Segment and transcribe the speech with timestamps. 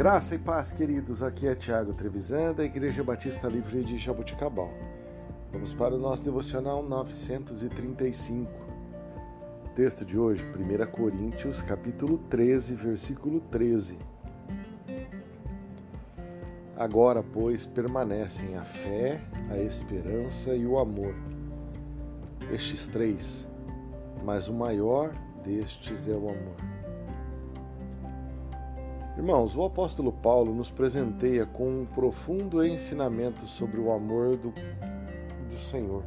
[0.00, 1.22] Graça e paz, queridos.
[1.22, 4.72] Aqui é Tiago Trevisan, da Igreja Batista Livre de Jaboticabal.
[5.52, 8.50] Vamos para o nosso devocional 935.
[9.76, 13.98] Texto de hoje, 1 Coríntios, capítulo 13, versículo 13.
[16.78, 19.20] Agora, pois, permanecem a fé,
[19.50, 21.14] a esperança e o amor.
[22.50, 23.46] Estes três,
[24.24, 25.10] mas o maior
[25.44, 26.79] destes é o amor.
[29.20, 35.58] Irmãos, o apóstolo Paulo nos presenteia com um profundo ensinamento sobre o amor do, do
[35.58, 36.02] Senhor.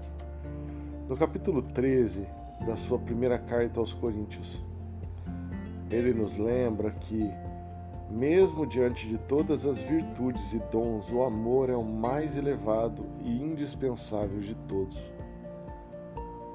[1.08, 2.28] No capítulo 13
[2.66, 4.60] da sua primeira carta aos Coríntios,
[5.92, 7.30] ele nos lembra que,
[8.10, 13.30] mesmo diante de todas as virtudes e dons, o amor é o mais elevado e
[13.30, 15.14] indispensável de todos.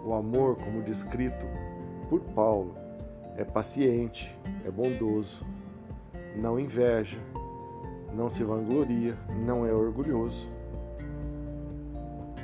[0.05, 1.47] O amor, como descrito
[2.11, 2.75] por Paulo,
[3.37, 5.47] é paciente, é bondoso,
[6.38, 7.19] não inveja,
[8.15, 10.49] não se vangloria, não é orgulhoso,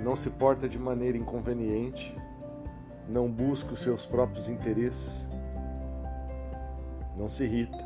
[0.02, 2.16] não se porta de maneira inconveniente,
[3.08, 5.28] não busca os seus próprios interesses,
[7.16, 7.78] não se irrita,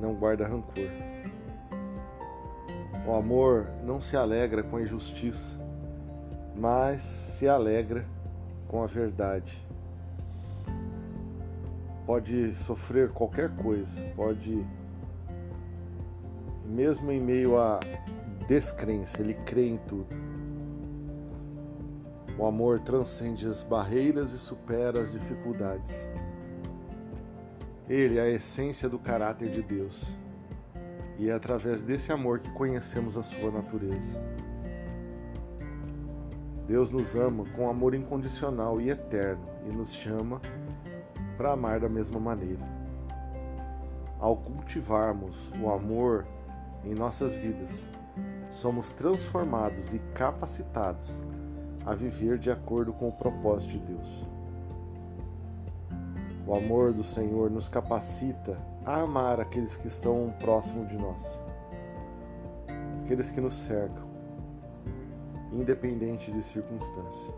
[0.00, 0.88] não guarda rancor.
[3.06, 5.58] O amor não se alegra com a injustiça,
[6.54, 8.06] mas se alegra
[8.68, 9.66] com a verdade
[12.06, 14.64] pode sofrer qualquer coisa, pode,
[16.66, 17.80] mesmo em meio à
[18.46, 20.14] descrença, ele crê em tudo.
[22.38, 26.06] O amor transcende as barreiras e supera as dificuldades.
[27.88, 30.04] Ele é a essência do caráter de Deus.
[31.16, 34.20] E é através desse amor que conhecemos a sua natureza.
[36.66, 40.40] Deus nos ama com amor incondicional e eterno e nos chama
[41.36, 42.62] para amar da mesma maneira.
[44.18, 46.26] Ao cultivarmos o amor
[46.84, 47.88] em nossas vidas,
[48.50, 51.24] somos transformados e capacitados
[51.84, 54.26] a viver de acordo com o propósito de Deus.
[56.46, 61.42] O amor do Senhor nos capacita a amar aqueles que estão próximo de nós,
[63.02, 64.04] aqueles que nos cercam,
[65.52, 67.32] independente de circunstância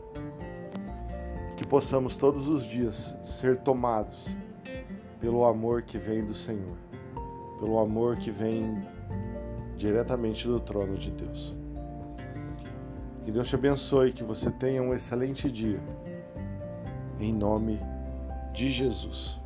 [1.56, 4.28] que possamos todos os dias ser tomados
[5.21, 6.77] pelo amor que vem do Senhor,
[7.59, 8.87] pelo amor que vem
[9.77, 11.56] diretamente do trono de Deus.
[13.25, 15.81] Que Deus te abençoe, que você tenha um excelente dia.
[17.19, 17.81] Em nome
[18.53, 19.41] de Jesus.